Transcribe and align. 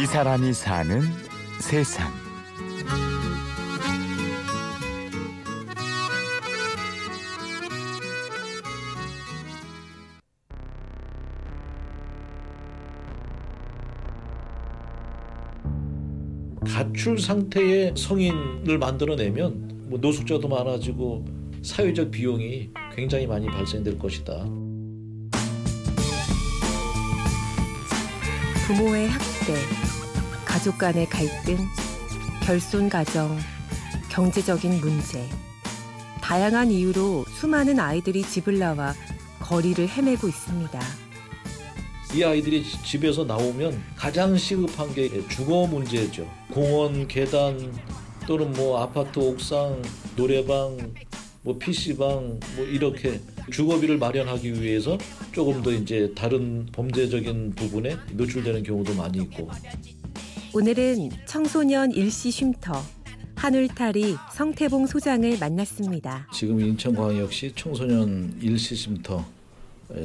이 0.00 0.06
사람이 0.06 0.54
사는 0.54 1.02
세상. 1.58 2.10
가출 16.64 17.18
상태의 17.18 17.92
성인을 17.94 18.78
만들어내면 18.78 19.88
뭐 19.90 19.98
노숙자도 19.98 20.48
많아지고 20.48 21.26
사회적 21.62 22.10
비용이 22.10 22.70
굉장히 22.96 23.26
많이 23.26 23.46
발생될 23.48 23.98
것이다. 23.98 24.46
부모의 28.66 29.08
학대, 29.08 29.54
가족 30.50 30.78
간의 30.78 31.08
갈등, 31.08 31.58
결손 32.42 32.88
가정, 32.88 33.38
경제적인 34.10 34.80
문제. 34.80 35.24
다양한 36.20 36.72
이유로 36.72 37.24
수많은 37.28 37.78
아이들이 37.78 38.22
집을 38.22 38.58
나와 38.58 38.92
거리를 39.38 39.88
헤매고 39.88 40.26
있습니다. 40.26 40.80
이 42.16 42.24
아이들이 42.24 42.64
집에서 42.64 43.24
나오면 43.24 43.80
가장 43.94 44.36
시급한 44.36 44.92
게 44.92 45.24
주거 45.28 45.68
문제죠. 45.68 46.28
공원, 46.52 47.06
계단 47.06 47.72
또는 48.26 48.52
뭐 48.52 48.82
아파트 48.82 49.20
옥상, 49.20 49.80
노래방, 50.16 50.76
뭐 51.42 51.56
PC방 51.58 52.40
뭐 52.56 52.64
이렇게 52.66 53.20
주거비를 53.52 53.98
마련하기 53.98 54.60
위해서 54.60 54.98
조금 55.30 55.62
더 55.62 55.70
이제 55.70 56.12
다른 56.16 56.66
범죄적인 56.72 57.52
부분에 57.54 57.96
노출되는 58.14 58.64
경우도 58.64 58.94
많이 58.94 59.18
있고 59.18 59.48
오늘은 60.52 61.10
청소년 61.26 61.92
일시 61.92 62.32
쉼터 62.32 62.72
한울타리 63.36 64.16
성태봉 64.32 64.88
소장을 64.88 65.38
만났습니다. 65.38 66.26
지금 66.32 66.60
인천광역시 66.60 67.52
청소년 67.54 68.36
일시 68.42 68.74
쉼터 68.74 69.24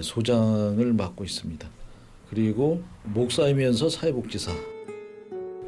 소장을 0.01 0.93
맡고 0.93 1.23
있습니다. 1.23 1.67
그리고 2.29 2.83
목사이면서 3.05 3.89
사회복지사 3.89 4.51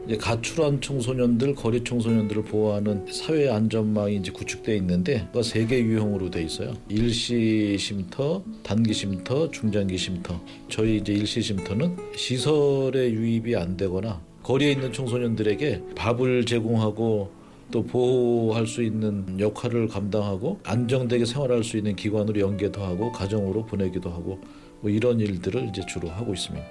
이제 0.05 0.15
가출한 0.15 0.79
청소년들, 0.79 1.55
거리 1.55 1.83
청소년들을 1.83 2.43
보호하는 2.43 3.07
사회 3.11 3.49
안전망이 3.49 4.17
이제 4.17 4.31
구축돼 4.31 4.77
있는데 4.77 5.27
그가 5.33 5.41
세개 5.41 5.81
유형으로 5.81 6.29
돼 6.29 6.43
있어요. 6.43 6.77
일시 6.87 7.75
쉼터, 7.79 8.43
단기 8.63 8.93
쉼터, 8.93 9.49
중장기 9.49 9.97
쉼터. 9.97 10.39
저희 10.69 10.97
이제 10.97 11.13
일시 11.13 11.41
쉼터는 11.41 11.97
시설에 12.15 13.11
유입이 13.11 13.55
안 13.55 13.75
되거나 13.75 14.21
거리에 14.47 14.71
있는 14.71 14.93
청소년들에게 14.93 15.83
밥을 15.93 16.45
제공하고 16.45 17.29
또 17.69 17.83
보호할 17.83 18.65
수 18.65 18.81
있는 18.81 19.37
역할을 19.37 19.89
감당하고 19.89 20.61
안정되게 20.63 21.25
생활할 21.25 21.65
수 21.65 21.75
있는 21.75 21.97
기관으로 21.97 22.39
연계도 22.39 22.81
하고 22.81 23.11
가정으로 23.11 23.65
보내기도 23.65 24.09
하고 24.09 24.39
뭐 24.79 24.89
이런 24.89 25.19
일들을 25.19 25.67
이제 25.67 25.85
주로 25.85 26.07
하고 26.07 26.33
있습니다. 26.33 26.65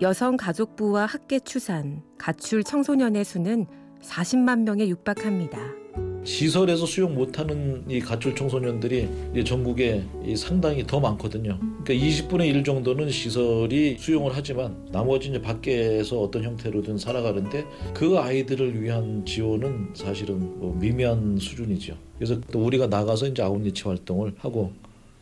여성가족부와 0.00 1.06
학계추산, 1.06 2.02
가출 2.18 2.62
청소년의 2.62 3.24
수는 3.24 3.66
40만 4.00 4.60
명에 4.60 4.86
육박합니다. 4.86 5.85
시설에서 6.26 6.86
수용 6.86 7.14
못하는 7.14 7.84
이 7.88 8.00
가출 8.00 8.34
청소년들이 8.34 9.44
전국에 9.44 10.04
상당히 10.36 10.84
더 10.84 10.98
많거든요. 10.98 11.56
그러니까 11.84 11.94
20분의 11.94 12.46
1 12.48 12.64
정도는 12.64 13.08
시설이 13.10 13.96
수용을 13.98 14.32
하지만 14.34 14.86
나머지 14.90 15.28
이제 15.28 15.40
밖에서 15.40 16.20
어떤 16.20 16.42
형태로든 16.42 16.98
살아가는데 16.98 17.64
그 17.94 18.18
아이들을 18.18 18.82
위한 18.82 19.24
지원은 19.24 19.90
사실은 19.94 20.58
뭐 20.58 20.74
미미한 20.74 21.38
수준이죠. 21.38 21.96
그래서 22.16 22.40
또 22.50 22.64
우리가 22.64 22.88
나가서 22.88 23.28
이제 23.28 23.42
아웃리치 23.42 23.84
활동을 23.84 24.34
하고 24.38 24.72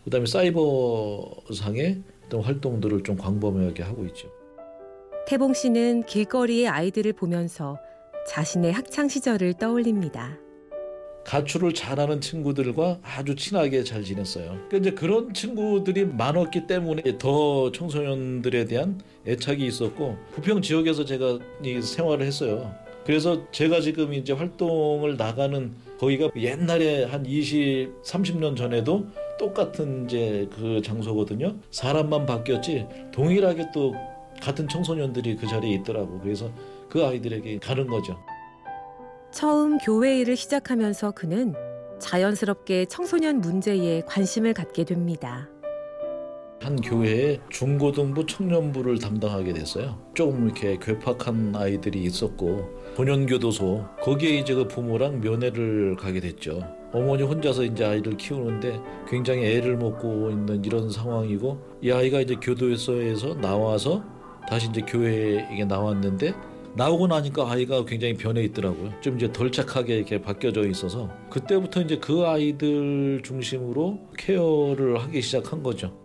그다음에 0.04 0.24
사이버상의 0.24 2.02
어떤 2.26 2.40
활동들을 2.40 3.02
좀 3.02 3.16
광범위하게 3.18 3.82
하고 3.82 4.06
있죠. 4.06 4.28
태봉 5.26 5.52
씨는 5.52 6.04
길거리의 6.06 6.68
아이들을 6.68 7.12
보면서 7.12 7.78
자신의 8.26 8.72
학창 8.72 9.08
시절을 9.08 9.54
떠올립니다. 9.54 10.38
가출을 11.24 11.72
잘하는 11.74 12.20
친구들과 12.20 12.98
아주 13.02 13.34
친하게 13.34 13.82
잘 13.82 14.04
지냈어요. 14.04 14.58
그러니까 14.68 14.76
이제 14.76 14.90
그런 14.92 15.32
친구들이 15.32 16.04
많았기 16.04 16.66
때문에 16.66 17.02
더 17.18 17.72
청소년들에 17.72 18.66
대한 18.66 19.00
애착이 19.26 19.66
있었고 19.66 20.16
부평 20.32 20.62
지역에서 20.62 21.04
제가 21.04 21.38
이 21.64 21.80
생활을 21.80 22.26
했어요. 22.26 22.74
그래서 23.04 23.50
제가 23.50 23.80
지금 23.80 24.14
이제 24.14 24.32
활동을 24.32 25.16
나가는 25.16 25.72
거기가 25.98 26.30
옛날에 26.36 27.04
한 27.04 27.24
20, 27.24 28.02
30년 28.02 28.56
전에도 28.56 29.06
똑같은 29.38 30.06
이제 30.06 30.48
그 30.54 30.80
장소거든요. 30.82 31.54
사람만 31.70 32.26
바뀌었지 32.26 32.86
동일하게 33.12 33.66
또 33.74 33.94
같은 34.40 34.68
청소년들이 34.68 35.36
그 35.36 35.46
자리에 35.46 35.74
있더라고. 35.76 36.18
그래서 36.20 36.50
그 36.88 37.04
아이들에게 37.04 37.58
가는 37.58 37.86
거죠. 37.86 38.18
처음 39.34 39.78
교회 39.78 40.20
일을 40.20 40.36
시작하면서 40.36 41.10
그는 41.10 41.54
자연스럽게 41.98 42.84
청소년 42.84 43.40
문제에 43.40 44.02
관심을 44.06 44.54
갖게 44.54 44.84
됩니다. 44.84 45.48
한 46.62 46.80
교회에 46.80 47.40
중고등부 47.50 48.26
청년부를 48.26 49.00
담당하게 49.00 49.52
됐어요. 49.52 49.98
조금 50.14 50.44
이렇게 50.44 50.78
괴팍한 50.80 51.52
아이들이 51.56 52.04
있었고 52.04 52.94
본연교도소 52.94 53.84
거기에 54.02 54.38
이제 54.38 54.54
그 54.54 54.68
부모랑 54.68 55.20
면회를 55.20 55.96
가게 55.96 56.20
됐죠. 56.20 56.60
어머니 56.92 57.24
혼자서 57.24 57.64
이제 57.64 57.84
아이를 57.84 58.16
키우는데 58.16 58.80
굉장히 59.08 59.46
애를 59.46 59.76
먹고 59.76 60.30
있는 60.30 60.64
이런 60.64 60.88
상황이고 60.88 61.58
이 61.82 61.90
아이가 61.90 62.20
이제 62.20 62.36
교도소에서 62.36 63.34
나와서 63.40 64.04
다시 64.48 64.68
이제 64.68 64.80
교회에 64.82 65.64
나왔는데 65.64 66.53
나오고 66.76 67.06
나니까 67.06 67.48
아이가 67.50 67.84
굉장히 67.84 68.14
변해 68.14 68.42
있더라고요. 68.44 68.92
좀 69.00 69.16
이제 69.16 69.30
덜 69.32 69.52
착하게 69.52 69.96
이렇게 69.96 70.20
바뀌어져 70.20 70.66
있어서 70.66 71.08
그때부터 71.30 71.82
이제 71.82 71.98
그 71.98 72.26
아이들 72.26 73.20
중심으로 73.22 74.00
케어를 74.18 74.98
하기 74.98 75.22
시작한 75.22 75.62
거죠. 75.62 75.96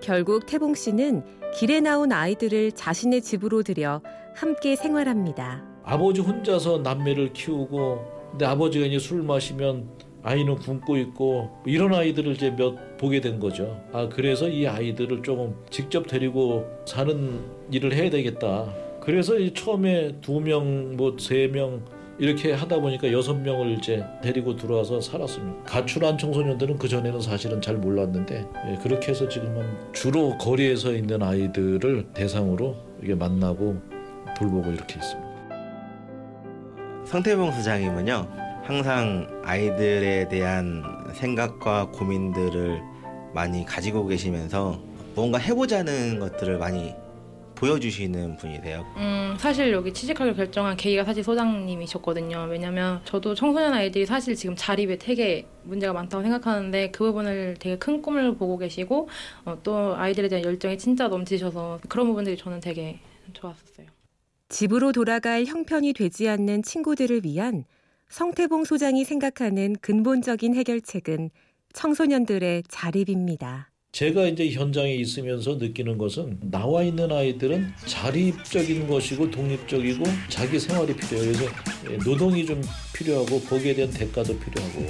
결국 0.00 0.46
태봉 0.46 0.74
씨는 0.74 1.22
길에 1.56 1.80
나온 1.80 2.10
아이들을 2.12 2.72
자신의 2.72 3.22
집으로 3.22 3.62
들여 3.62 4.02
함께 4.34 4.74
생활합니다. 4.74 5.64
아버지 5.84 6.20
혼자서 6.20 6.78
남매를 6.78 7.32
키우고 7.32 8.18
근데 8.32 8.44
아버지가 8.44 8.86
이제 8.86 8.98
술 8.98 9.22
마시면 9.22 9.88
아이는 10.24 10.56
굶고 10.56 10.96
있고 10.98 11.50
이런 11.64 11.94
아이들을 11.94 12.32
이제 12.32 12.50
몇 12.50 12.96
보게 12.98 13.20
된 13.20 13.38
거죠. 13.38 13.80
아 13.92 14.08
그래서 14.08 14.48
이 14.48 14.66
아이들을 14.66 15.22
조금 15.22 15.54
직접 15.70 16.08
데리고 16.08 16.66
사는 16.86 17.40
일을 17.70 17.94
해야 17.94 18.10
되겠다. 18.10 18.66
그래서 19.08 19.32
처음에 19.54 20.16
두 20.20 20.38
명, 20.38 20.94
뭐 20.94 21.16
세 21.18 21.48
명 21.48 21.82
이렇게 22.18 22.52
하다 22.52 22.78
보니까 22.80 23.10
여섯 23.10 23.32
명을 23.32 23.70
이제 23.78 24.04
데리고 24.22 24.54
들어와서 24.54 25.00
살았습니다. 25.00 25.62
가출한 25.64 26.18
청소년들은 26.18 26.76
그 26.76 26.88
전에는 26.88 27.18
사실은 27.18 27.58
잘 27.62 27.76
몰랐는데 27.76 28.46
예, 28.66 28.78
그렇게 28.82 29.12
해서 29.12 29.26
지금은 29.26 29.64
주로 29.94 30.36
거리에서 30.36 30.92
있는 30.92 31.22
아이들을 31.22 32.08
대상으로 32.12 32.76
이게 33.02 33.14
만나고 33.14 33.80
돌보고 34.36 34.72
이렇게 34.72 34.98
있습니다. 34.98 35.28
성태봉 37.06 37.52
소장님은요 37.52 38.28
항상 38.64 39.26
아이들에 39.42 40.28
대한 40.28 40.84
생각과 41.14 41.92
고민들을 41.92 42.82
많이 43.32 43.64
가지고 43.64 44.06
계시면서 44.06 44.78
뭔가 45.14 45.38
해보자는 45.38 46.18
것들을 46.18 46.58
많이 46.58 46.92
보여주시는 47.58 48.36
분이세요. 48.36 48.86
음, 48.96 49.36
사실 49.38 49.72
여기 49.72 49.92
취직하기로 49.92 50.36
결정한 50.36 50.76
계기가 50.76 51.04
사실 51.04 51.24
소장님이셨거든요. 51.24 52.46
왜냐면 52.48 53.00
저도 53.04 53.34
청소년 53.34 53.74
아이들이 53.74 54.06
사실 54.06 54.36
지금 54.36 54.54
자립에 54.56 54.96
되게 54.96 55.46
문제가 55.64 55.92
많다고 55.92 56.22
생각하는데 56.22 56.92
그 56.92 57.04
부분을 57.06 57.56
되게 57.58 57.76
큰 57.76 58.00
꿈을 58.00 58.36
보고 58.36 58.58
계시고 58.58 59.08
어, 59.44 59.58
또 59.64 59.96
아이들에 59.96 60.28
대한 60.28 60.44
열정이 60.44 60.78
진짜 60.78 61.08
넘치셔서 61.08 61.80
그런 61.88 62.06
부분들이 62.06 62.36
저는 62.36 62.60
되게 62.60 63.00
좋았었어요. 63.32 63.86
집으로 64.48 64.92
돌아갈 64.92 65.44
형편이 65.44 65.92
되지 65.92 66.28
않는 66.28 66.62
친구들을 66.62 67.22
위한 67.24 67.64
성태봉 68.08 68.64
소장이 68.64 69.04
생각하는 69.04 69.74
근본적인 69.80 70.54
해결책은 70.54 71.30
청소년들의 71.72 72.62
자립입니다. 72.68 73.67
제가 73.92 74.26
이제 74.26 74.50
현장에 74.50 74.94
있으면서 74.94 75.54
느끼는 75.54 75.96
것은 75.96 76.38
나와 76.42 76.82
있는 76.82 77.10
아이들은 77.10 77.72
자립적인 77.86 78.86
것이고 78.86 79.30
독립적이고 79.30 80.04
자기 80.28 80.60
생활이 80.60 80.94
필요해요. 80.94 81.32
그래서 81.32 82.04
노동이 82.04 82.44
좀 82.44 82.62
필요하고 82.94 83.40
거기에 83.40 83.74
대한 83.74 83.90
대가도 83.90 84.38
필요하고 84.38 84.86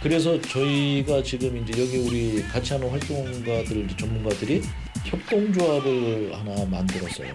그래서 0.00 0.40
저희가 0.40 1.22
지금 1.22 1.56
이제 1.56 1.82
여기 1.82 1.98
우리 1.98 2.42
같이 2.44 2.72
하는 2.72 2.88
활동가들 2.88 3.88
전문가들이 3.96 4.62
협동조합을 5.04 6.32
하나 6.32 6.64
만들었어요. 6.66 7.34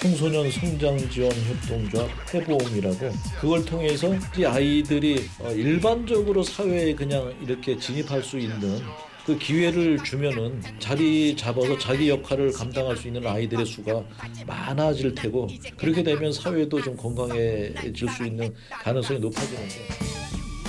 청소년 0.00 0.50
성장 0.50 0.96
지원 1.10 1.32
협동조합 1.32 2.34
해보험이라고 2.34 3.10
그걸 3.40 3.64
통해서 3.64 4.14
이 4.38 4.44
아이들이 4.44 5.24
어, 5.40 5.50
일반적으로 5.50 6.42
사회에 6.42 6.94
그냥 6.94 7.34
이렇게 7.42 7.76
진입할 7.76 8.22
수 8.22 8.38
있는 8.38 8.80
그 9.26 9.38
기회를 9.38 10.02
주면은 10.02 10.60
자리 10.78 11.36
잡아서 11.36 11.78
자기 11.78 12.08
역할을 12.08 12.52
감당할 12.52 12.96
수 12.96 13.06
있는 13.08 13.26
아이들의 13.26 13.66
수가 13.66 14.02
많아질 14.46 15.14
테고 15.14 15.48
그렇게 15.76 16.02
되면 16.02 16.32
사회도 16.32 16.82
좀 16.82 16.96
건강해질 16.96 18.08
수 18.08 18.24
있는 18.24 18.52
가능성이 18.70 19.20
높아지는 19.20 19.68
거예요. 19.68 20.10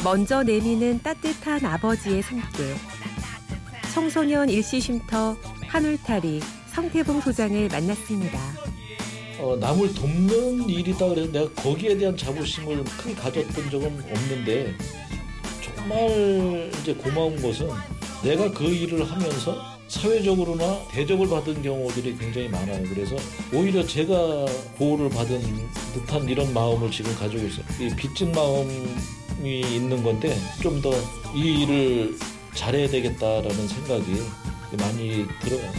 먼저 0.03 0.43
내미는 0.43 0.99
따뜻한 1.01 1.63
아버지의 1.65 2.21
손길. 2.23 2.75
청소년 3.93 4.49
일시쉼터 4.49 5.35
한울타리 5.67 6.39
성태봉 6.73 7.21
소장을 7.21 7.67
만났습니다. 7.67 8.39
어, 9.39 9.57
남을 9.59 9.93
돕는 9.93 10.69
일이다 10.69 11.07
그래서 11.07 11.31
내가 11.31 11.49
거기에 11.53 11.97
대한 11.97 12.15
자부심을 12.15 12.83
크게 12.83 13.15
가졌던 13.15 13.69
적은 13.71 13.87
없는데 13.87 14.75
정말 15.63 16.71
이제 16.81 16.93
고마운 16.93 17.41
것은 17.41 17.67
내가 18.23 18.51
그 18.51 18.65
일을 18.65 19.09
하면서 19.09 19.57
사회적으로나 19.87 20.79
대접을 20.91 21.27
받은 21.27 21.61
경우들이 21.63 22.17
굉장히 22.17 22.47
많아요. 22.47 22.83
그래서 22.87 23.15
오히려 23.53 23.85
제가 23.85 24.45
보호를 24.77 25.09
받은 25.09 25.41
듯한 25.93 26.29
이런 26.29 26.53
마음을 26.53 26.89
지금 26.91 27.13
가지고 27.15 27.45
있어요. 27.47 27.65
이 27.79 27.93
빚진 27.95 28.31
마음이 28.31 29.59
있는 29.61 30.03
건데 30.03 30.37
좀 30.61 30.81
더 30.81 30.91
이 31.33 31.63
일을 31.63 32.17
잘해야 32.53 32.89
되겠다라는 32.89 33.67
생각이 33.67 34.21
많이 34.77 35.25
들어요. 35.41 35.71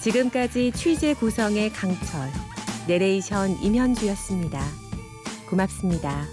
지금까지 0.00 0.72
취재 0.74 1.14
구성의 1.14 1.70
강철, 1.72 2.30
내레이션 2.86 3.62
임현주였습니다. 3.62 4.62
고맙습니다. 5.48 6.26